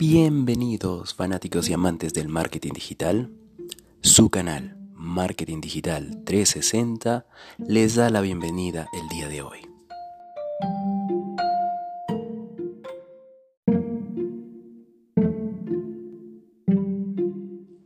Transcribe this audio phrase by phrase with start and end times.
[0.00, 3.30] Bienvenidos fanáticos y amantes del marketing digital.
[4.00, 7.26] Su canal Marketing Digital 360
[7.58, 9.58] les da la bienvenida el día de hoy.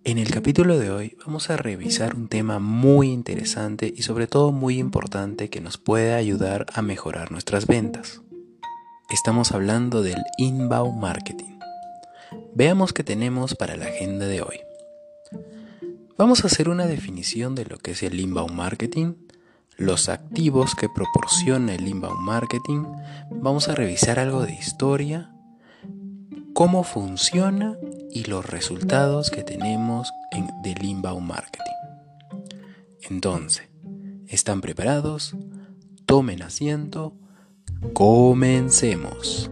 [0.05, 4.53] En el capítulo de hoy vamos a revisar un tema muy interesante y sobre todo
[4.53, 8.23] muy importante que nos puede ayudar a mejorar nuestras ventas.
[9.11, 11.54] Estamos hablando del inbound marketing.
[12.55, 14.61] Veamos qué tenemos para la agenda de hoy.
[16.17, 19.15] Vamos a hacer una definición de lo que es el inbound marketing,
[19.77, 22.85] los activos que proporciona el inbound marketing,
[23.31, 25.35] vamos a revisar algo de historia,
[26.53, 27.77] cómo funciona
[28.11, 31.65] y los resultados que tenemos en, del inbound marketing.
[33.11, 33.69] Entonces,
[34.29, 35.37] ¿están preparados?
[36.07, 37.15] Tomen asiento.
[37.93, 39.51] Comencemos.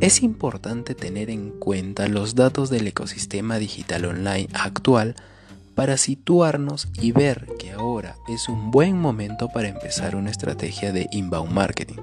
[0.00, 5.16] Es importante tener en cuenta los datos del ecosistema digital online actual
[5.80, 11.08] para situarnos y ver que ahora es un buen momento para empezar una estrategia de
[11.10, 11.96] inbound marketing,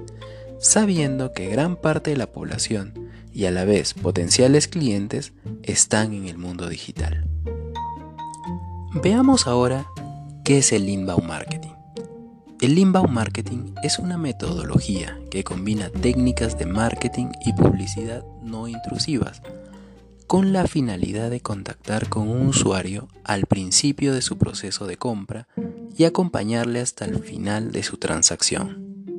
[0.58, 2.92] sabiendo que gran parte de la población
[3.32, 7.24] y a la vez potenciales clientes están en el mundo digital.
[9.00, 9.86] Veamos ahora
[10.44, 11.74] qué es el inbound marketing.
[12.60, 19.40] El inbound marketing es una metodología que combina técnicas de marketing y publicidad no intrusivas
[20.28, 25.48] con la finalidad de contactar con un usuario al principio de su proceso de compra
[25.96, 29.16] y acompañarle hasta el final de su transacción.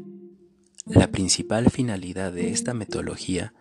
[0.85, 3.53] La principal finalidad de esta metodología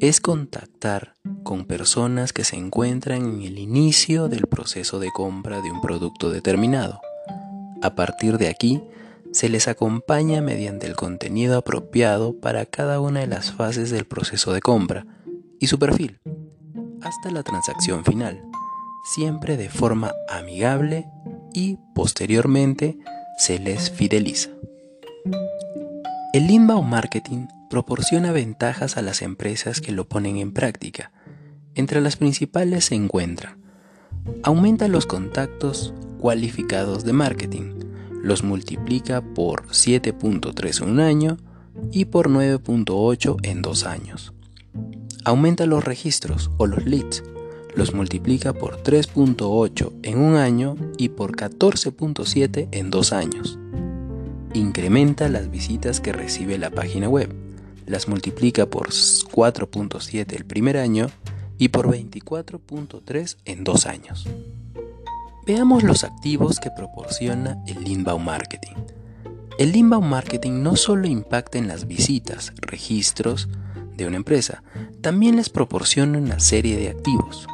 [0.00, 5.70] es contactar con personas que se encuentran en el inicio del proceso de compra de
[5.70, 7.02] un producto determinado.
[7.82, 8.82] A partir de aquí,
[9.32, 14.54] se les acompaña mediante el contenido apropiado para cada una de las fases del proceso
[14.54, 15.06] de compra
[15.60, 16.20] y su perfil,
[17.06, 18.42] hasta la transacción final,
[19.04, 21.08] siempre de forma amigable
[21.52, 22.98] y posteriormente
[23.38, 24.50] se les fideliza.
[26.32, 31.12] El inbound marketing proporciona ventajas a las empresas que lo ponen en práctica.
[31.74, 33.56] Entre las principales se encuentra
[34.42, 37.74] aumenta los contactos cualificados de marketing,
[38.22, 41.36] los multiplica por 7.3 en un año
[41.92, 44.32] y por 9.8 en dos años.
[45.26, 47.24] Aumenta los registros o los leads,
[47.74, 53.58] los multiplica por 3.8 en un año y por 14.7 en dos años.
[54.54, 57.34] Incrementa las visitas que recibe la página web,
[57.86, 61.08] las multiplica por 4.7 el primer año
[61.58, 64.28] y por 24.3 en dos años.
[65.44, 68.76] Veamos los activos que proporciona el inbound marketing.
[69.58, 73.48] El inbound marketing no solo impacta en las visitas, registros
[73.96, 74.62] de una empresa,
[75.00, 77.46] también les proporciona una serie de activos.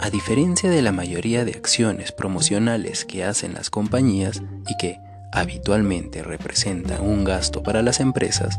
[0.00, 4.98] A diferencia de la mayoría de acciones promocionales que hacen las compañías y que
[5.32, 8.58] habitualmente representan un gasto para las empresas,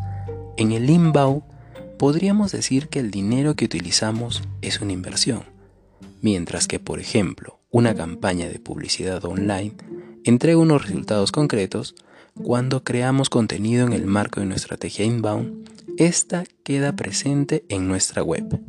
[0.57, 1.43] en el inbound
[1.97, 5.43] podríamos decir que el dinero que utilizamos es una inversión,
[6.21, 9.73] mientras que, por ejemplo, una campaña de publicidad online
[10.23, 11.95] entrega unos resultados concretos,
[12.43, 18.23] cuando creamos contenido en el marco de nuestra estrategia inbound, esta queda presente en nuestra
[18.23, 18.59] web.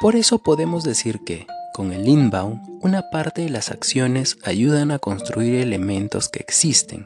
[0.00, 4.98] Por eso podemos decir que, con el inbound, una parte de las acciones ayudan a
[4.98, 7.04] construir elementos que existen,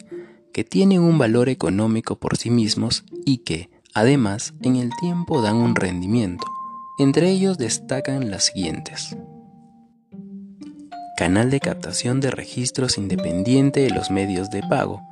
[0.52, 5.56] que tienen un valor económico por sí mismos y que, además, en el tiempo dan
[5.56, 6.46] un rendimiento.
[6.98, 9.16] Entre ellos destacan las siguientes
[11.20, 15.02] canal de captación de registros independiente de los medios de pago.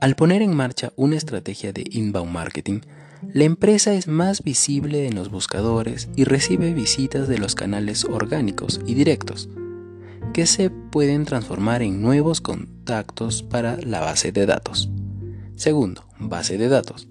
[0.00, 2.80] Al poner en marcha una estrategia de inbound marketing,
[3.34, 8.80] la empresa es más visible en los buscadores y recibe visitas de los canales orgánicos
[8.86, 9.50] y directos,
[10.32, 14.88] que se pueden transformar en nuevos contactos para la base de datos.
[15.56, 17.06] Segundo, base de datos.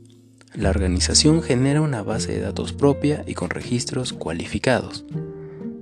[0.56, 5.06] La organización genera una base de datos propia y con registros cualificados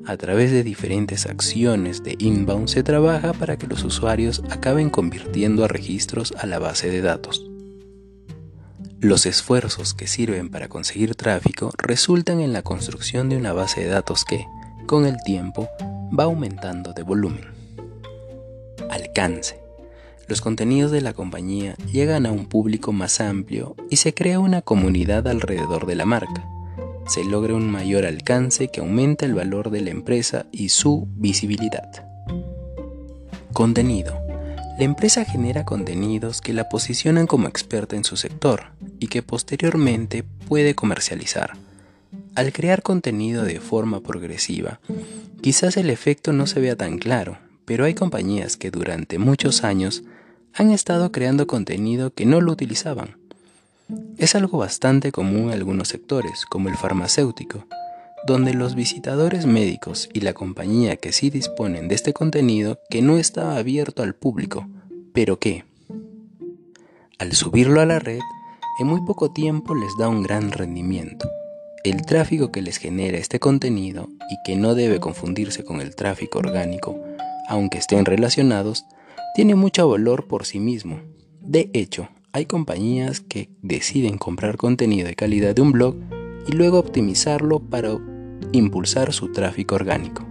[0.08, 5.66] a través de diferentes acciones de inbound se trabaja para que los usuarios acaben convirtiendo
[5.66, 7.46] a registros a la base de datos.
[9.02, 13.88] Los esfuerzos que sirven para conseguir tráfico resultan en la construcción de una base de
[13.88, 14.46] datos que,
[14.88, 15.68] con el tiempo,
[16.18, 17.46] va aumentando de volumen.
[18.90, 19.60] Alcance.
[20.30, 24.62] los contenidos de la compañía llegan a un público más amplio y se crea una
[24.62, 26.46] comunidad alrededor de la marca.
[27.08, 31.90] Se logra un mayor alcance que aumenta el valor de la empresa y su visibilidad.
[33.54, 34.20] Contenido.
[34.78, 40.24] La empresa genera contenidos que la posicionan como experta en su sector y que posteriormente
[40.48, 41.54] puede comercializar.
[42.36, 44.80] Al crear contenido de forma progresiva,
[45.42, 50.04] quizás el efecto no se vea tan claro, pero hay compañías que durante muchos años
[50.54, 53.18] han estado creando contenido que no lo utilizaban.
[54.18, 57.66] Es algo bastante común en algunos sectores, como el farmacéutico,
[58.26, 63.18] donde los visitadores médicos y la compañía que sí disponen de este contenido que no
[63.18, 64.68] estaba abierto al público,
[65.14, 65.66] pero que,
[67.20, 68.20] al subirlo a la red,
[68.80, 71.30] en muy poco tiempo les da un gran rendimiento.
[71.84, 76.40] El tráfico que les genera este contenido y que no debe confundirse con el tráfico
[76.40, 77.00] orgánico
[77.48, 78.86] aunque estén relacionados,
[79.34, 81.00] tiene mucho valor por sí mismo.
[81.40, 85.96] De hecho, hay compañías que deciden comprar contenido de calidad de un blog
[86.48, 87.98] y luego optimizarlo para
[88.52, 90.24] impulsar su tráfico orgánico.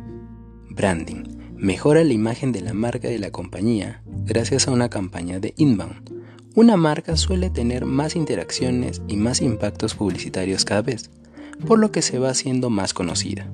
[0.70, 1.24] Branding.
[1.56, 6.12] Mejora la imagen de la marca de la compañía gracias a una campaña de inbound.
[6.54, 11.10] Una marca suele tener más interacciones y más impactos publicitarios cada vez,
[11.66, 13.50] por lo que se va haciendo más conocida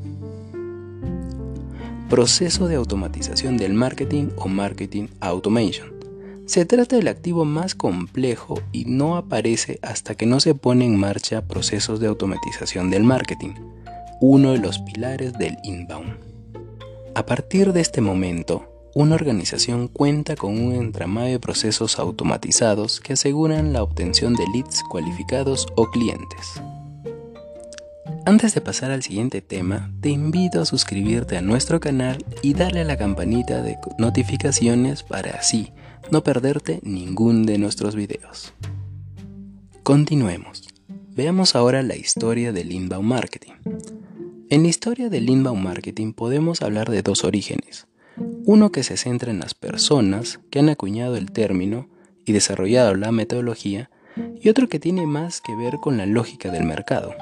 [2.13, 5.92] proceso de automatización del marketing o marketing automation.
[6.53, 11.01] Se trata del activo más complejo y no aparece hasta que no se pone en
[11.01, 13.55] marcha procesos de automatización del marketing,
[14.21, 16.19] uno de los pilares del inbound.
[17.15, 23.15] A partir de este momento, una organización cuenta con un entramado de procesos automatizados que
[23.15, 26.61] aseguran la obtención de leads cualificados o clientes.
[28.27, 32.83] Antes de pasar al siguiente tema, te invito a suscribirte a nuestro canal y darle
[32.83, 35.73] a la campanita de notificaciones para así
[36.11, 38.53] no perderte ningún de nuestros videos.
[39.83, 40.69] Continuemos.
[41.15, 43.53] Veamos ahora la historia del inbound marketing.
[44.51, 47.87] En la historia del inbound marketing podemos hablar de dos orígenes.
[48.45, 51.89] Uno que se centra en las personas que han acuñado el término
[52.25, 53.91] y desarrollado la metodología
[54.41, 57.15] y otro que tiene más que ver con la lógica del mercado.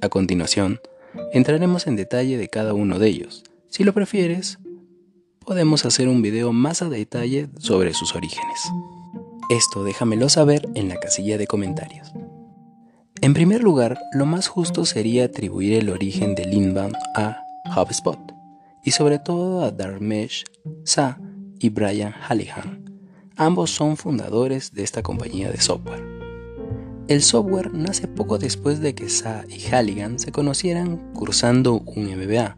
[0.00, 0.80] A continuación,
[1.32, 3.42] entraremos en detalle de cada uno de ellos.
[3.68, 4.58] Si lo prefieres,
[5.44, 8.70] podemos hacer un video más a detalle sobre sus orígenes.
[9.50, 12.12] Esto déjamelo saber en la casilla de comentarios.
[13.20, 17.42] En primer lugar, lo más justo sería atribuir el origen del inbound a
[17.76, 18.18] HubSpot
[18.84, 20.44] y sobre todo a Dharmesh
[20.84, 21.20] Sa
[21.58, 22.84] y Brian Halligan.
[23.36, 26.04] Ambos son fundadores de esta compañía de software.
[27.08, 32.56] El software nace poco después de que Sa y Halligan se conocieran cursando un MBA.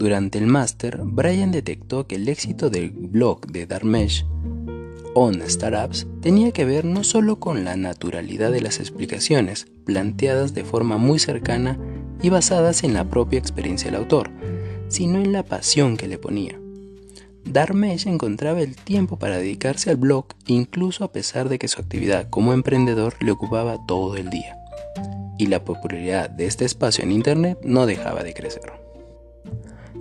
[0.00, 4.24] Durante el máster, Brian detectó que el éxito del blog de Dharmesh
[5.14, 10.64] On Startups tenía que ver no solo con la naturalidad de las explicaciones, planteadas de
[10.64, 11.78] forma muy cercana
[12.22, 14.30] y basadas en la propia experiencia del autor,
[14.88, 16.58] sino en la pasión que le ponía.
[17.44, 22.30] Darmesh encontraba el tiempo para dedicarse al blog incluso a pesar de que su actividad
[22.30, 24.56] como emprendedor le ocupaba todo el día.
[25.36, 28.80] Y la popularidad de este espacio en Internet no dejaba de crecer.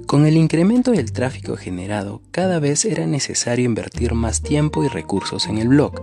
[0.09, 5.45] Con el incremento del tráfico generado, cada vez era necesario invertir más tiempo y recursos
[5.45, 6.01] en el blog.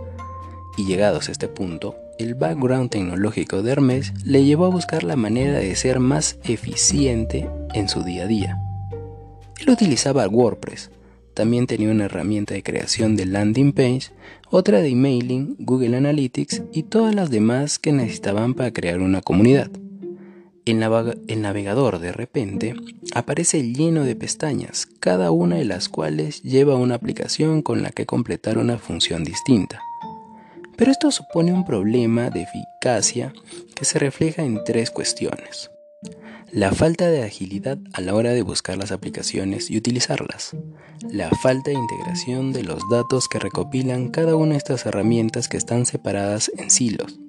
[0.77, 5.17] Y llegados a este punto, el background tecnológico de Hermes le llevó a buscar la
[5.17, 8.63] manera de ser más eficiente en su día a día.
[9.59, 10.93] Él utilizaba WordPress,
[11.35, 14.13] también tenía una herramienta de creación de landing page,
[14.49, 19.69] otra de emailing, Google Analytics y todas las demás que necesitaban para crear una comunidad.
[20.67, 22.75] El, navegador de repente
[23.15, 28.05] aparece lleno de pestañas, cada una de las cuales lleva una aplicación con la que
[28.05, 29.81] completar una función distinta.
[30.77, 33.33] Pero esto supone un problema de eficacia
[33.77, 35.71] que se refleja en tres cuestiones.
[36.51, 40.57] La falta de agilidad a la hora de buscar las aplicaciones y utilizarlas,
[41.09, 45.59] la falta de integración de los datos que recopilan cada una de estas herramientas que
[45.59, 47.21] están separadas en silos,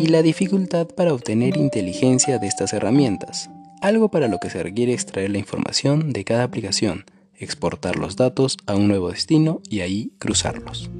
[0.00, 3.50] y la dificultad para obtener inteligencia de estas herramientas,
[3.80, 7.04] algo para lo que se requiere extraer la información de cada aplicación,
[7.36, 10.90] exportar los datos a un nuevo destino y ahí cruzarlos.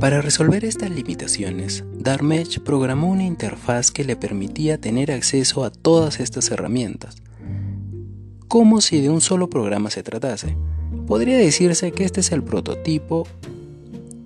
[0.00, 6.20] Para resolver estas limitaciones, Dharmesh programó una interfaz que le permitía tener acceso a todas
[6.20, 7.16] estas herramientas,
[8.46, 10.56] como si de un solo programa se tratase.
[11.06, 13.26] Podría decirse que este es el prototipo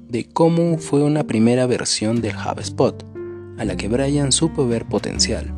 [0.09, 3.10] de cómo fue una primera versión del HubSpot,
[3.61, 5.55] a la que Brian supo ver potencial.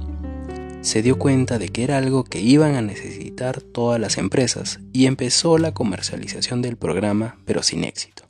[0.80, 5.06] se dio cuenta de que era algo que iban a necesitar todas las empresas y
[5.06, 8.24] empezó la comercialización del programa, pero sin éxito.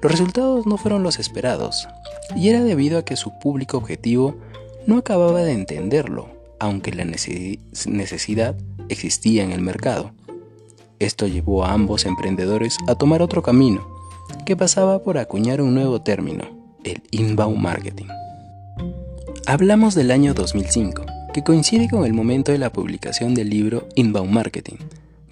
[0.00, 1.86] Los resultados no fueron los esperados,
[2.34, 4.36] y era debido a que su público objetivo
[4.86, 8.56] no acababa de entenderlo, aunque la necesidad
[8.88, 10.12] existía en el mercado.
[10.98, 13.86] Esto llevó a ambos emprendedores a tomar otro camino,
[14.46, 16.44] que pasaba por acuñar un nuevo término,
[16.84, 18.06] el inbound marketing.
[19.44, 24.30] Hablamos del año 2005, que coincide con el momento de la publicación del libro Inbound
[24.30, 24.76] Marketing,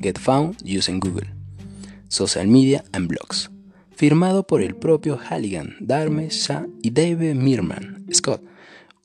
[0.00, 1.28] Get Found Using Google,
[2.08, 3.52] Social Media and Blogs,
[3.94, 8.42] firmado por el propio Halligan, Darmesh Shah y David Mirman Scott,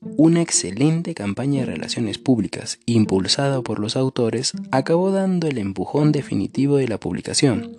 [0.00, 6.78] una excelente campaña de relaciones públicas impulsada por los autores acabó dando el empujón definitivo
[6.78, 7.76] de la publicación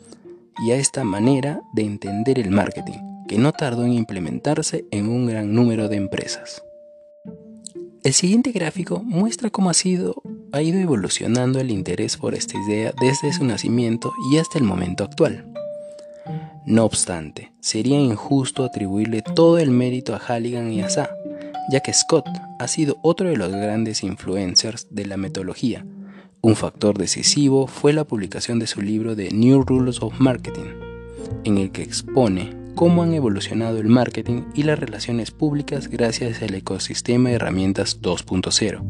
[0.66, 5.26] y a esta manera de entender el marketing, que no tardó en implementarse en un
[5.26, 6.64] gran número de empresas.
[8.04, 13.44] El siguiente gráfico muestra cómo ha, ido evolucionando el interés por esta idea desde su
[13.44, 15.52] nacimiento y hasta el momento actual.
[16.66, 21.10] No obstante, sería injusto atribuirle todo el mérito a Halligan y a Sa,
[21.72, 22.28] ya que Scott
[22.60, 25.86] ha sido otro de los grandes influencers de la metodología.
[26.42, 30.76] Un factor decisivo fue la publicación de su libro The New Rules of Marketing,
[31.44, 36.54] en el que expone cómo han evolucionado el marketing y las relaciones públicas gracias al
[36.54, 38.82] ecosistema de herramientas 2.0,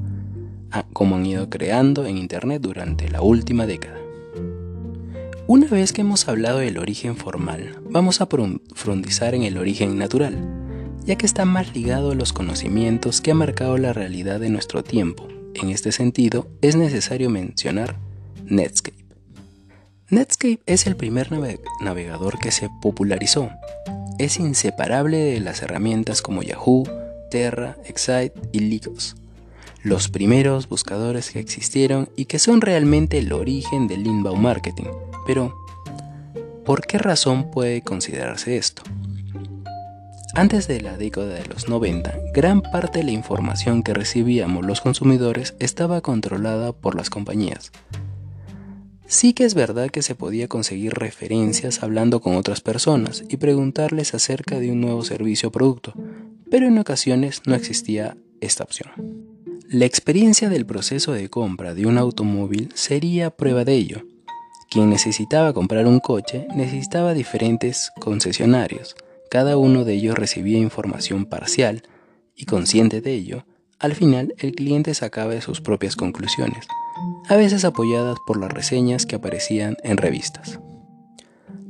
[0.69, 3.97] a cómo han ido creando en Internet durante la última década.
[5.47, 10.35] Una vez que hemos hablado del origen formal, vamos a profundizar en el origen natural
[11.07, 14.83] ya que está más ligado a los conocimientos que ha marcado la realidad de nuestro
[14.83, 15.25] tiempo.
[15.53, 17.95] En este sentido, es necesario mencionar
[18.45, 19.06] Netscape.
[20.09, 21.29] Netscape es el primer
[21.81, 23.49] navegador que se popularizó.
[24.17, 26.85] Es inseparable de las herramientas como Yahoo,
[27.29, 29.17] Terra, Excite y Lycos,
[29.83, 34.85] los primeros buscadores que existieron y que son realmente el origen del inbound marketing.
[35.25, 35.53] Pero,
[36.65, 38.83] ¿por qué razón puede considerarse esto?
[40.35, 44.79] Antes de la década de los 90, gran parte de la información que recibíamos los
[44.79, 47.73] consumidores estaba controlada por las compañías.
[49.09, 54.13] Sí que es verdad que se podía conseguir referencias hablando con otras personas y preguntarles
[54.13, 55.93] acerca de un nuevo servicio o producto,
[56.51, 58.91] pero en ocasiones no existía esta opción.
[59.69, 64.03] La experiencia del proceso de compra de un automóvil sería prueba de ello.
[64.69, 68.97] Quien necesitaba comprar un coche necesitaba diferentes concesionarios,
[69.29, 71.83] cada uno de ellos recibía información parcial
[72.35, 73.45] y consciente de ello,
[73.79, 76.67] al final el cliente sacaba sus propias conclusiones,
[77.29, 80.59] a veces apoyadas por las reseñas que aparecían en revistas.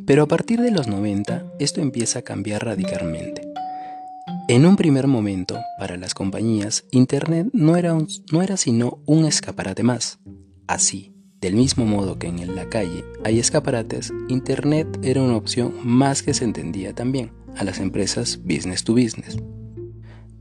[0.05, 3.41] Pero a partir de los 90 esto empieza a cambiar radicalmente.
[4.47, 7.97] En un primer momento, para las compañías, Internet no era,
[8.31, 10.19] no era sino un escaparate más.
[10.67, 16.23] Así, del mismo modo que en la calle hay escaparates, Internet era una opción más
[16.23, 19.37] que se entendía también a las empresas business to business.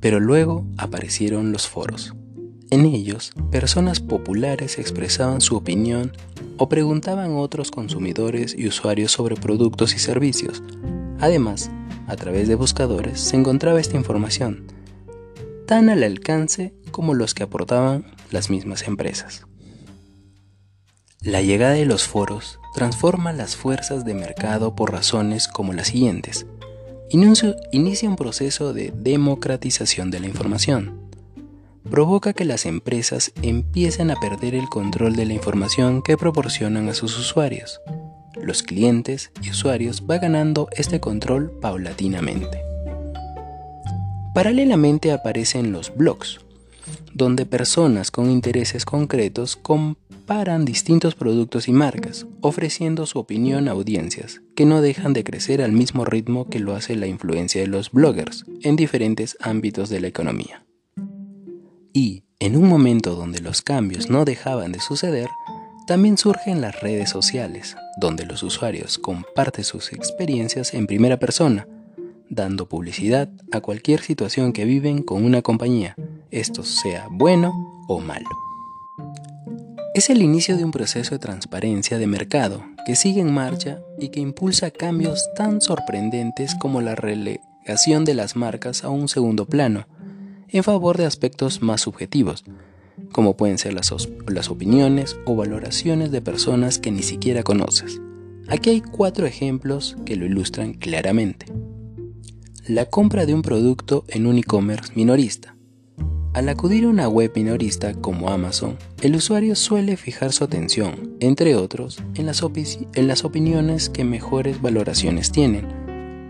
[0.00, 2.14] Pero luego aparecieron los foros.
[2.70, 6.12] En ellos, personas populares expresaban su opinión
[6.56, 10.62] o preguntaban a otros consumidores y usuarios sobre productos y servicios.
[11.20, 11.70] Además,
[12.06, 14.66] a través de buscadores se encontraba esta información,
[15.66, 19.46] tan al alcance como los que aportaban las mismas empresas.
[21.20, 26.46] La llegada de los foros transforma las fuerzas de mercado por razones como las siguientes
[27.10, 31.05] inicia un proceso de democratización de la información.
[31.90, 36.94] Provoca que las empresas empiecen a perder el control de la información que proporcionan a
[36.94, 37.80] sus usuarios.
[38.34, 42.60] Los clientes y usuarios van ganando este control paulatinamente.
[44.34, 46.40] Paralelamente aparecen los blogs,
[47.14, 54.42] donde personas con intereses concretos comparan distintos productos y marcas, ofreciendo su opinión a audiencias
[54.54, 57.92] que no dejan de crecer al mismo ritmo que lo hace la influencia de los
[57.92, 60.65] bloggers en diferentes ámbitos de la economía.
[61.96, 65.30] Y, en un momento donde los cambios no dejaban de suceder,
[65.86, 71.66] también surgen las redes sociales, donde los usuarios comparten sus experiencias en primera persona,
[72.28, 75.94] dando publicidad a cualquier situación que viven con una compañía,
[76.30, 77.54] esto sea bueno
[77.88, 78.28] o malo.
[79.94, 84.10] Es el inicio de un proceso de transparencia de mercado que sigue en marcha y
[84.10, 89.86] que impulsa cambios tan sorprendentes como la relegación de las marcas a un segundo plano,
[90.48, 92.44] en favor de aspectos más subjetivos,
[93.12, 93.92] como pueden ser las,
[94.28, 98.00] las opiniones o valoraciones de personas que ni siquiera conoces.
[98.48, 101.46] Aquí hay cuatro ejemplos que lo ilustran claramente.
[102.66, 105.56] La compra de un producto en un e-commerce minorista.
[106.32, 111.56] Al acudir a una web minorista como Amazon, el usuario suele fijar su atención, entre
[111.56, 112.44] otros, en las,
[112.94, 115.66] en las opiniones que mejores valoraciones tienen.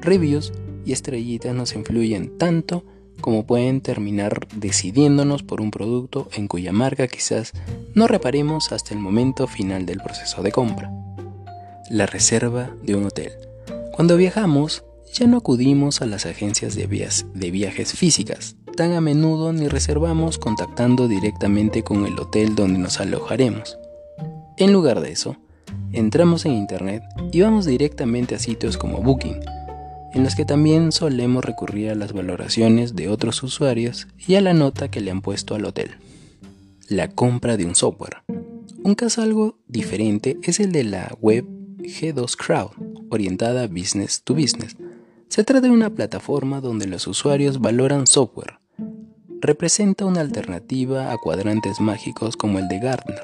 [0.01, 0.53] Reviews
[0.85, 2.85] y estrellitas nos influyen tanto
[3.21, 7.53] como pueden terminar decidiéndonos por un producto en cuya marca quizás
[7.95, 10.91] no reparemos hasta el momento final del proceso de compra.
[11.91, 13.33] La reserva de un hotel.
[13.93, 19.53] Cuando viajamos, ya no acudimos a las agencias de, de viajes físicas, tan a menudo
[19.53, 23.79] ni reservamos contactando directamente con el hotel donde nos alojaremos.
[24.59, 25.37] En lugar de eso,
[25.93, 29.41] entramos en Internet y vamos directamente a sitios como Booking,
[30.17, 34.55] en los que también solemos recurrir a las valoraciones de otros usuarios y a la
[34.55, 35.97] nota que le han puesto al hotel.
[36.89, 38.23] La compra de un software.
[38.83, 41.45] Un caso algo diferente es el de la web
[41.81, 42.71] G2 Crowd,
[43.11, 44.75] orientada business to business.
[45.29, 48.59] Se trata de una plataforma donde los usuarios valoran software.
[49.43, 53.21] Representa una alternativa a cuadrantes mágicos como el de Gartner,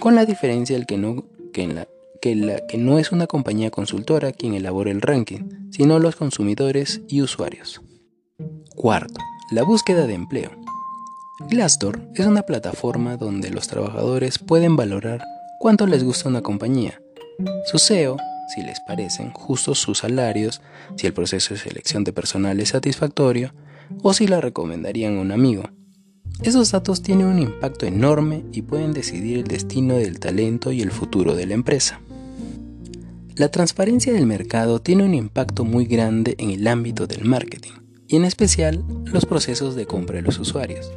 [0.00, 1.86] con la diferencia de que no, que, la,
[2.26, 7.02] que, la, que no es una compañía consultora quien elabora el ranking, sino los consumidores
[7.06, 7.80] y usuarios.
[8.74, 9.20] Cuarto,
[9.52, 10.50] la búsqueda de empleo.
[11.48, 15.22] Glassdoor es una plataforma donde los trabajadores pueden valorar
[15.60, 17.00] cuánto les gusta una compañía,
[17.64, 18.16] su SEO,
[18.52, 20.60] si les parecen justos sus salarios,
[20.96, 23.54] si el proceso de selección de personal es satisfactorio
[24.02, 25.62] o si la recomendarían a un amigo.
[26.42, 30.90] Esos datos tienen un impacto enorme y pueden decidir el destino del talento y el
[30.90, 32.00] futuro de la empresa.
[33.36, 37.72] La transparencia del mercado tiene un impacto muy grande en el ámbito del marketing
[38.08, 40.90] y en especial los procesos de compra de los usuarios.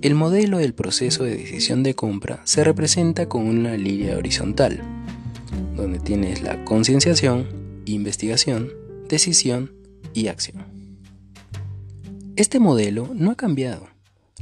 [0.00, 4.80] El modelo del proceso de decisión de compra se representa con una línea horizontal,
[5.74, 7.48] donde tienes la concienciación,
[7.84, 8.70] investigación,
[9.08, 9.72] decisión
[10.14, 10.64] y acción.
[12.36, 13.88] Este modelo no ha cambiado.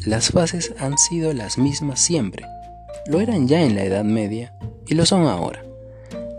[0.04, 2.44] Las fases han sido las mismas siempre.
[3.06, 4.52] Lo eran ya en la Edad Media
[4.86, 5.67] y lo son ahora.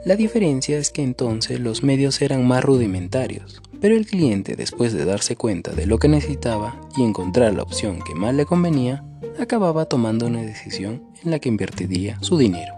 [0.06, 5.04] La diferencia es que entonces los medios eran más rudimentarios, pero el cliente después de
[5.04, 9.04] darse cuenta de lo que necesitaba y encontrar la opción que más le convenía,
[9.38, 12.74] acababa tomando una decisión en la que invertiría su dinero.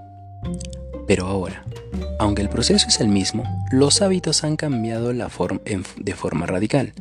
[1.07, 1.63] Pero ahora,
[2.17, 6.93] aunque el proceso es el mismo, los hábitos han cambiado de forma radical.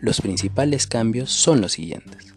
[0.00, 2.34] Los principales cambios son los siguientes.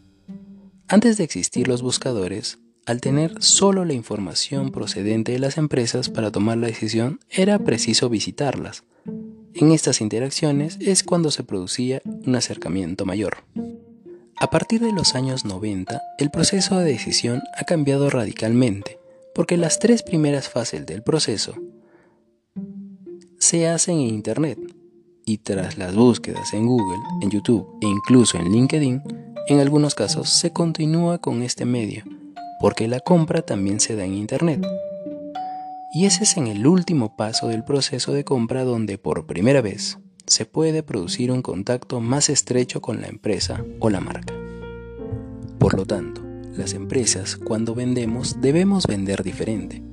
[0.88, 6.31] Antes de existir los buscadores, al tener solo la información procedente de las empresas para
[6.31, 8.83] tomar la decisión, era preciso visitarlas.
[9.53, 13.37] En estas interacciones es cuando se producía un acercamiento mayor.
[14.37, 18.97] A partir de los años 90, el proceso de decisión ha cambiado radicalmente,
[19.35, 21.53] porque las tres primeras fases del proceso
[23.37, 24.59] se hacen en Internet
[25.25, 29.03] y tras las búsquedas en Google, en YouTube e incluso en LinkedIn,
[29.47, 32.03] en algunos casos se continúa con este medio,
[32.62, 34.65] porque la compra también se da en Internet.
[35.93, 39.97] Y ese es en el último paso del proceso de compra donde por primera vez
[40.28, 44.34] se puede producir un contacto más estrecho con la empresa o la marca.
[45.60, 46.21] Por lo tanto,
[46.56, 49.84] las empresas cuando vendemos debemos vender diferente,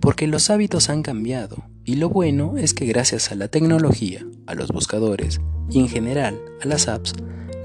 [0.00, 4.54] porque los hábitos han cambiado y lo bueno es que gracias a la tecnología, a
[4.54, 7.12] los buscadores y en general a las apps,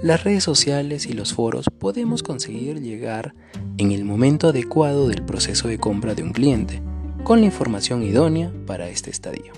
[0.02, 3.36] las redes sociales y los foros podemos conseguir llegar
[3.78, 6.82] en el momento adecuado del proceso de compra de un cliente,
[7.24, 9.52] con la información idónea para este estadio.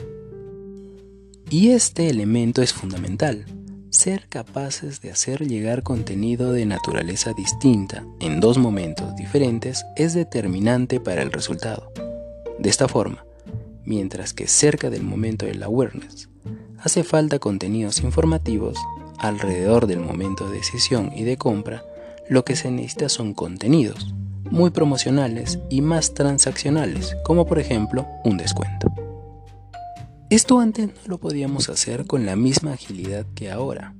[1.49, 3.45] Y este elemento es fundamental,
[3.91, 10.99] ser capaces de hacer llegar contenido de naturaleza distinta en dos momentos diferentes es determinante
[10.99, 11.91] para el resultado.
[12.57, 13.25] De esta forma,
[13.83, 16.29] mientras que cerca del momento del awareness
[16.79, 18.77] hace falta contenidos informativos,
[19.21, 21.83] alrededor del momento de decisión y de compra,
[22.27, 24.13] lo que se necesita son contenidos
[24.51, 28.91] muy promocionales y más transaccionales, como por ejemplo un descuento.
[30.29, 33.95] Esto antes no lo podíamos hacer con la misma agilidad que ahora,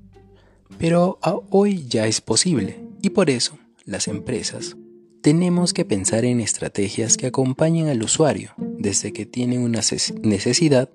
[0.77, 4.77] pero hoy ya es posible y por eso las empresas
[5.21, 9.81] tenemos que pensar en estrategias que acompañen al usuario desde que tiene una
[10.23, 10.89] necesidad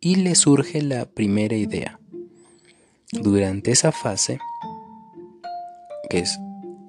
[0.00, 2.00] y le surge la primera idea.
[3.12, 4.38] Durante esa fase,
[6.10, 6.38] que es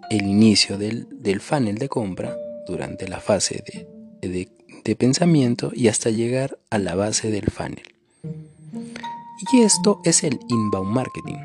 [0.09, 2.35] el inicio del, funnel de compra,
[2.67, 3.63] durante la fase
[4.21, 4.49] de
[4.87, 7.83] de pensamiento y hasta llegar a la base del funnel.
[9.51, 11.37] Y esto es el inbound marketing,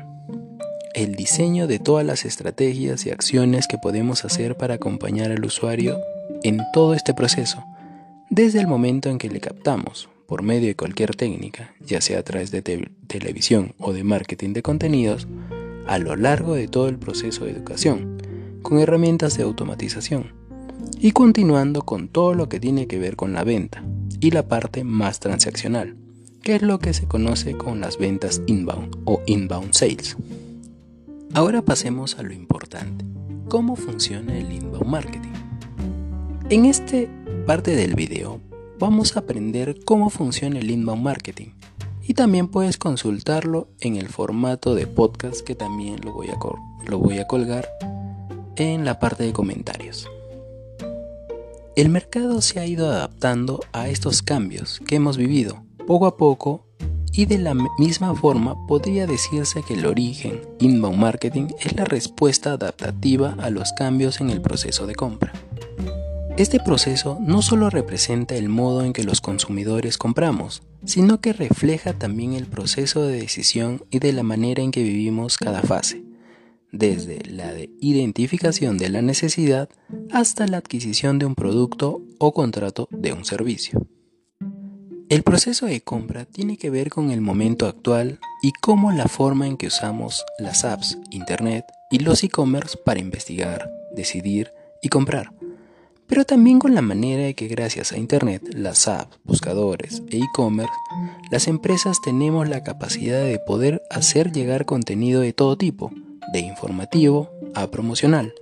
[0.93, 5.99] el diseño de todas las estrategias y acciones que podemos hacer para acompañar al usuario
[6.43, 7.63] en todo este proceso,
[8.29, 12.23] desde el momento en que le captamos, por medio de cualquier técnica, ya sea a
[12.23, 15.27] través de televisión o de marketing de contenidos,
[15.85, 18.17] a lo largo de todo el proceso de educación,
[18.63, 20.33] con herramientas de automatización
[20.99, 23.83] y continuando con todo lo que tiene que ver con la venta
[24.19, 25.97] y la parte más transaccional,
[26.41, 30.17] que es lo que se conoce con las ventas inbound o inbound sales.
[31.35, 33.05] Ahora pasemos a lo importante,
[33.49, 35.33] cómo funciona el inbound marketing.
[36.49, 36.97] En esta
[37.45, 38.41] parte del video
[38.83, 41.51] vamos a aprender cómo funciona el inbound marketing
[42.05, 46.27] y también puedes consultarlo en el formato de podcast que también lo voy
[47.17, 47.69] a, colgar
[48.57, 50.09] en la parte de comentarios.
[51.77, 56.65] El mercado se ha ido adaptando a estos cambios que hemos vivido poco a poco
[57.13, 62.51] y de la misma forma podría decirse que el origen inbound marketing es la respuesta
[62.51, 65.31] adaptativa a los cambios en el proceso de compra.
[66.37, 71.93] Este proceso no solo representa el modo en que los consumidores compramos, sino que refleja
[71.93, 76.03] también el proceso de decisión y de la manera en que vivimos cada fase
[76.73, 79.69] desde la de identificación de la necesidad
[80.11, 83.85] hasta la adquisición de un producto o contrato de un servicio.
[85.07, 89.45] El proceso de compra tiene que ver con el momento actual y cómo la forma
[89.45, 95.31] en que usamos las apps, internet y los e-commerce para investigar, decidir y comprar,
[96.07, 100.73] pero también con la manera en que gracias a internet, las apps, buscadores e e-commerce,
[101.31, 105.91] las empresas tenemos la capacidad de poder hacer llegar contenido de todo tipo,
[106.31, 108.33] de informativo a promocional,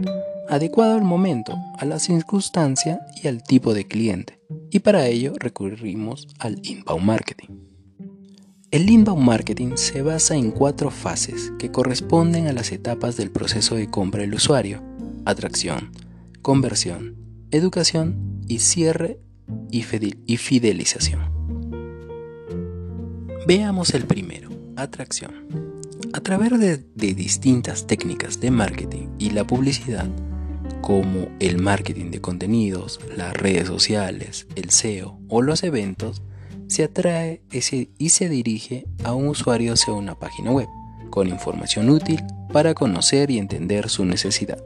[0.49, 4.39] adecuado al momento, a la circunstancia y al tipo de cliente.
[4.69, 7.47] Y para ello recurrimos al inbound marketing.
[8.71, 13.75] El inbound marketing se basa en cuatro fases que corresponden a las etapas del proceso
[13.75, 14.81] de compra del usuario,
[15.25, 15.91] atracción,
[16.41, 17.20] conversión,
[17.51, 19.19] educación y cierre
[19.69, 19.83] y
[20.37, 21.31] fidelización.
[23.47, 25.81] Veamos el primero, atracción.
[26.13, 26.77] A través de,
[27.13, 30.07] distintas técnicas de marketing y la publicidad,
[30.81, 36.21] como el marketing de contenidos, las redes sociales, el SEO o los eventos,
[36.67, 40.67] se atrae y se dirige a un usuario hacia una página web,
[41.09, 42.21] con información útil
[42.53, 44.63] para conocer y entender su necesidad.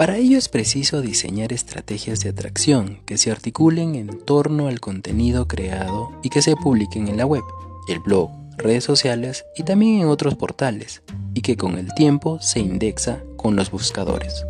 [0.00, 5.46] Para ello es preciso diseñar estrategias de atracción que se articulen en torno al contenido
[5.46, 7.42] creado y que se publiquen en la web,
[7.86, 11.02] el blog, redes sociales y también en otros portales,
[11.34, 14.46] y que con el tiempo se indexa con los buscadores.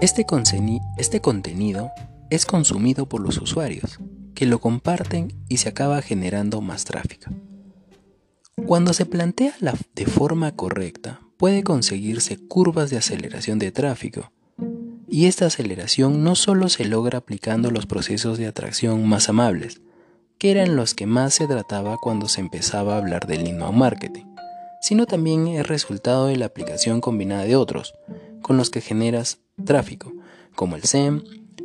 [0.00, 0.24] Este,
[0.96, 1.90] este contenido
[2.30, 4.00] es consumido por los usuarios,
[4.34, 7.30] que lo comparten y se acaba generando más tráfico.
[8.66, 14.32] Cuando se plantea la, de forma correcta, puede conseguirse curvas de aceleración de tráfico,
[15.08, 19.80] y esta aceleración no solo se logra aplicando los procesos de atracción más amables,
[20.38, 24.24] que eran los que más se trataba cuando se empezaba a hablar del inbound marketing,
[24.80, 27.94] sino también es resultado de la aplicación combinada de otros,
[28.42, 30.12] con los que generas tráfico,
[30.54, 31.22] como el SEM,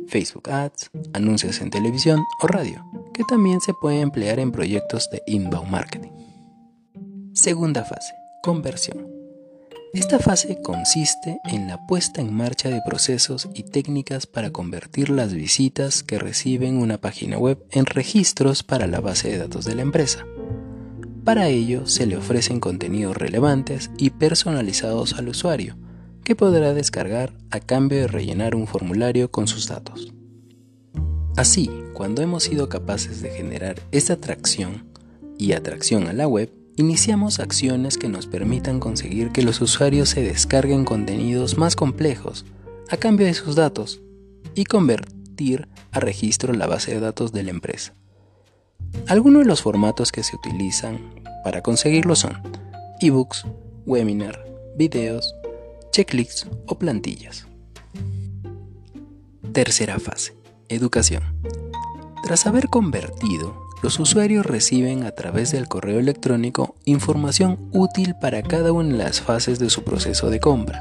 [0.08, 5.22] Facebook Ads, anuncios en televisión o radio, que también se puede emplear en proyectos de
[5.26, 6.10] inbound marketing.
[7.32, 9.13] Segunda fase, conversión.
[9.94, 15.32] Esta fase consiste en la puesta en marcha de procesos y técnicas para convertir las
[15.32, 19.82] visitas que reciben una página web en registros para la base de datos de la
[19.82, 20.26] empresa.
[21.22, 25.76] Para ello se le ofrecen contenidos relevantes y personalizados al usuario,
[26.24, 30.12] que podrá descargar a cambio de rellenar un formulario con sus datos.
[31.36, 34.90] Así, cuando hemos sido capaces de generar esta atracción
[35.38, 40.22] y atracción a la web, Iniciamos acciones que nos permitan conseguir que los usuarios se
[40.22, 42.44] descarguen contenidos más complejos
[42.90, 44.00] a cambio de sus datos
[44.56, 47.94] y convertir a registro la base de datos de la empresa.
[49.06, 50.98] Algunos de los formatos que se utilizan
[51.44, 52.42] para conseguirlo son
[53.00, 53.46] ebooks,
[53.86, 54.44] webinar,
[54.76, 55.32] videos,
[55.92, 57.46] checklists o plantillas.
[59.52, 60.34] Tercera fase,
[60.68, 61.22] educación.
[62.24, 68.72] Tras haber convertido los usuarios reciben a través del correo electrónico información útil para cada
[68.72, 70.80] una de las fases de su proceso de compra.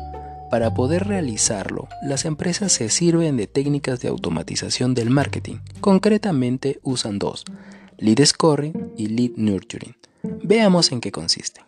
[0.50, 5.58] Para poder realizarlo, las empresas se sirven de técnicas de automatización del marketing.
[5.82, 7.44] Concretamente usan dos,
[7.98, 9.98] Lead Scoring y Lead Nurturing.
[10.42, 11.60] Veamos en qué consiste.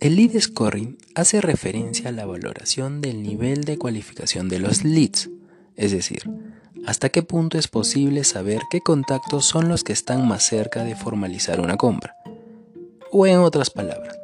[0.00, 5.30] El lead scoring hace referencia a la valoración del nivel de cualificación de los leads,
[5.76, 6.24] es decir,
[6.86, 10.96] hasta qué punto es posible saber qué contactos son los que están más cerca de
[10.96, 12.16] formalizar una compra.
[13.10, 14.18] O en otras palabras,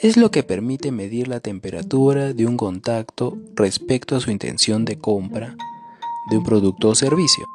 [0.00, 4.98] es lo que permite medir la temperatura de un contacto respecto a su intención de
[4.98, 5.56] compra
[6.30, 7.46] de un producto o servicio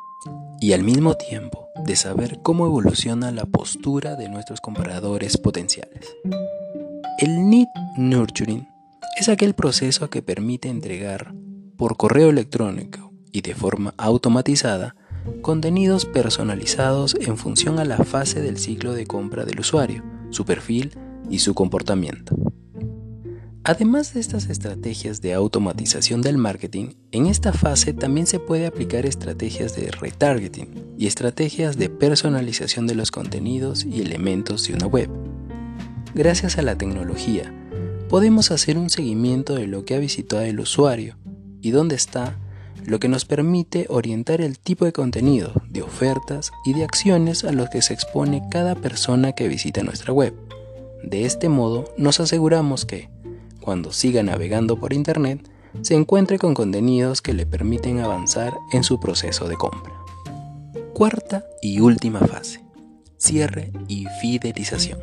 [0.59, 6.15] y al mismo tiempo de saber cómo evoluciona la postura de nuestros compradores potenciales.
[7.19, 7.67] El Need
[7.97, 8.67] Nurturing
[9.17, 11.33] es aquel proceso que permite entregar
[11.77, 14.95] por correo electrónico y de forma automatizada
[15.41, 20.91] contenidos personalizados en función a la fase del ciclo de compra del usuario, su perfil
[21.29, 22.35] y su comportamiento.
[23.65, 29.05] Además de estas estrategias de automatización del marketing, en esta fase también se puede aplicar
[29.05, 35.09] estrategias de retargeting y estrategias de personalización de los contenidos y elementos de una web.
[36.13, 37.53] Gracias a la tecnología,
[38.09, 41.17] podemos hacer un seguimiento de lo que ha visitado el usuario
[41.61, 42.37] y dónde está,
[42.85, 47.51] lo que nos permite orientar el tipo de contenido, de ofertas y de acciones a
[47.51, 50.33] los que se expone cada persona que visita nuestra web.
[51.03, 53.09] De este modo, nos aseguramos que,
[53.61, 55.49] cuando siga navegando por Internet,
[55.81, 59.93] se encuentre con contenidos que le permiten avanzar en su proceso de compra.
[60.93, 62.61] Cuarta y última fase,
[63.17, 64.99] cierre y fidelización.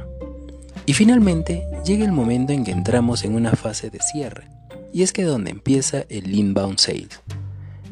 [0.87, 4.49] Y finalmente llega el momento en que entramos en una fase de cierre,
[4.93, 7.21] y es que donde empieza el inbound sales.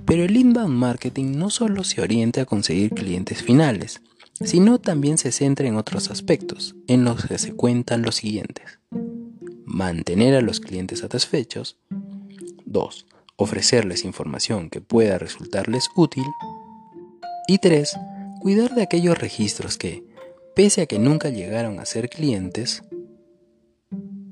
[0.08, 4.00] Pero el inbound marketing no solo se orienta a conseguir clientes finales,
[4.42, 8.80] sino también se centra en otros aspectos, en los que se cuentan los siguientes
[9.68, 11.78] mantener a los clientes satisfechos.
[12.66, 13.06] 2.
[13.36, 16.24] Ofrecerles información que pueda resultarles útil.
[17.46, 17.96] Y 3.
[18.40, 20.04] Cuidar de aquellos registros que,
[20.56, 22.82] pese a que nunca llegaron a ser clientes,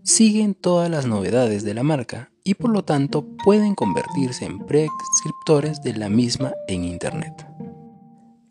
[0.02, 5.82] siguen todas las novedades de la marca y por lo tanto pueden convertirse en prescriptores
[5.82, 7.44] de la misma en Internet.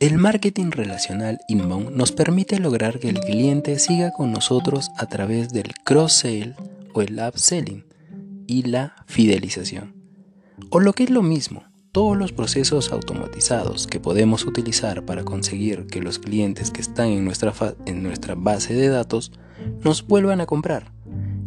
[0.02, 5.54] El marketing relacional inbound nos permite lograr que el cliente siga con nosotros a través
[5.54, 6.56] del cross-sale
[6.94, 7.86] o el upselling
[8.48, 9.96] y la fidelización.
[10.70, 15.88] O lo que es lo mismo, todos los procesos automatizados que podemos utilizar para conseguir
[15.88, 17.54] que los clientes que están en nuestra,
[17.86, 19.32] en nuestra base de datos
[19.82, 20.92] nos vuelvan a comprar,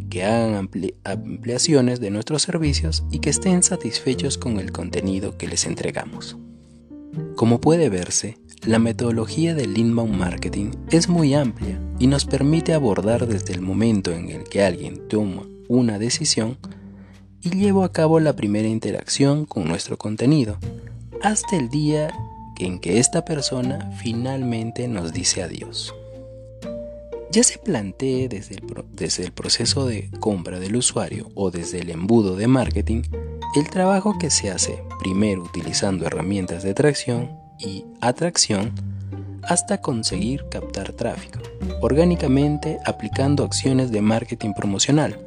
[0.09, 0.69] que hagan
[1.03, 6.37] ampliaciones de nuestros servicios y que estén satisfechos con el contenido que les entregamos.
[7.35, 13.27] Como puede verse, la metodología del inbound marketing es muy amplia y nos permite abordar
[13.27, 16.57] desde el momento en el que alguien toma una decisión
[17.41, 20.57] y lleva a cabo la primera interacción con nuestro contenido,
[21.21, 22.13] hasta el día
[22.59, 25.93] en que esta persona finalmente nos dice adiós.
[27.31, 31.91] Ya se plantee desde el, desde el proceso de compra del usuario o desde el
[31.91, 33.03] embudo de marketing
[33.55, 38.73] el trabajo que se hace primero utilizando herramientas de atracción y atracción
[39.43, 41.39] hasta conseguir captar tráfico,
[41.81, 45.19] orgánicamente aplicando acciones de marketing promocional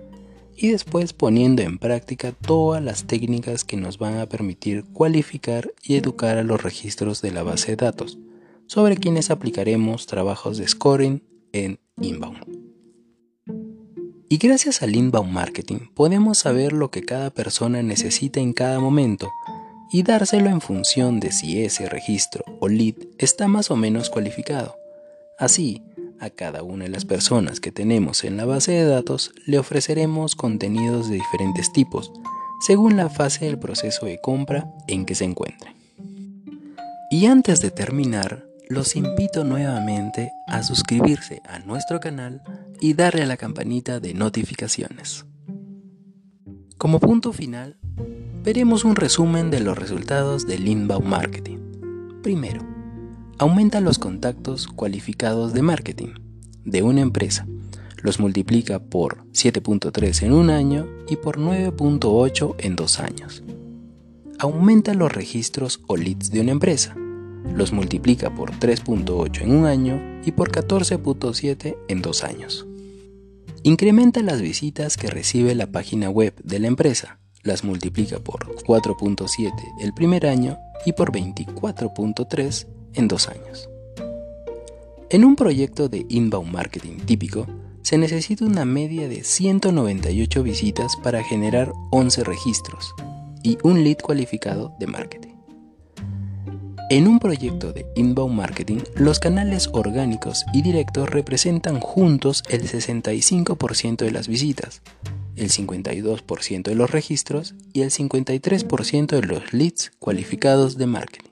[0.56, 5.96] y después poniendo en práctica todas las técnicas que nos van a permitir cualificar y
[5.96, 8.18] educar a los registros de la base de datos,
[8.66, 12.46] sobre quienes aplicaremos trabajos de scoring en inbound.
[14.28, 19.30] Y gracias al inbound marketing podemos saber lo que cada persona necesita en cada momento
[19.92, 24.74] y dárselo en función de si ese registro o lead está más o menos cualificado.
[25.38, 25.82] Así,
[26.18, 30.34] a cada una de las personas que tenemos en la base de datos le ofreceremos
[30.34, 32.10] contenidos de diferentes tipos,
[32.66, 35.74] según la fase del proceso de compra en que se encuentre.
[37.10, 42.42] Y antes de terminar, los invito nuevamente a suscribirse a nuestro canal
[42.80, 45.26] y darle a la campanita de notificaciones.
[46.78, 47.76] Como punto final,
[48.42, 51.58] veremos un resumen de los resultados del inbound marketing.
[52.22, 52.66] Primero,
[53.38, 56.14] aumenta los contactos cualificados de marketing
[56.64, 57.46] de una empresa.
[57.98, 63.44] Los multiplica por 7.3 en un año y por 9.8 en dos años.
[64.38, 66.96] Aumenta los registros o leads de una empresa.
[67.54, 72.66] Los multiplica por 3.8 en un año y por 14.7 en dos años.
[73.62, 79.52] Incrementa las visitas que recibe la página web de la empresa las multiplica por 4.7
[79.80, 83.68] el primer año y por 24.3 en dos años.
[85.10, 87.46] En un proyecto de inbound marketing típico,
[87.82, 92.94] se necesita una media de 198 visitas para generar 11 registros
[93.42, 95.31] y un lead cualificado de marketing.
[96.92, 103.96] En un proyecto de inbound marketing, los canales orgánicos y directos representan juntos el 65%
[103.96, 104.82] de las visitas,
[105.34, 111.30] el 52% de los registros y el 53% de los leads cualificados de marketing.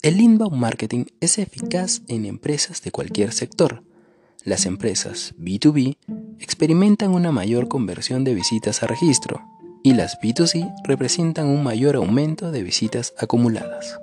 [0.00, 3.82] El inbound marketing es eficaz en empresas de cualquier sector.
[4.42, 5.98] Las empresas B2B
[6.38, 9.51] experimentan una mayor conversión de visitas a registro
[9.82, 13.98] y las B2C representan un mayor aumento de visitas acumuladas.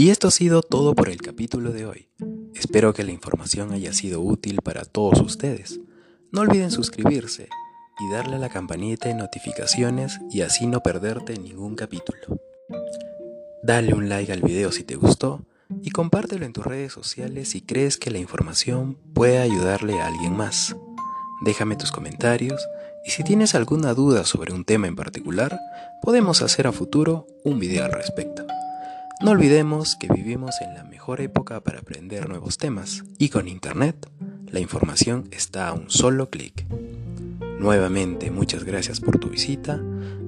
[0.00, 2.08] Y esto ha sido todo por el capítulo de hoy.
[2.60, 5.80] Espero que la información haya sido útil para todos ustedes.
[6.30, 7.48] No olviden suscribirse
[7.98, 12.20] y darle a la campanita de notificaciones y así no perderte ningún capítulo.
[13.62, 15.40] Dale un like al video si te gustó
[15.80, 20.36] y compártelo en tus redes sociales si crees que la información puede ayudarle a alguien
[20.36, 20.76] más.
[21.46, 22.62] Déjame tus comentarios
[23.06, 25.58] y si tienes alguna duda sobre un tema en particular,
[26.02, 28.44] podemos hacer a futuro un video al respecto.
[29.22, 34.10] No olvidemos que vivimos en la mejor época para aprender nuevos temas y con Internet
[34.46, 36.66] la información está a un solo clic.
[37.58, 39.78] Nuevamente muchas gracias por tu visita.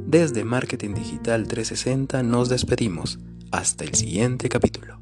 [0.06, 3.18] Desde Marketing Digital 360 nos despedimos.
[3.50, 5.00] Hasta el siguiente capítulo.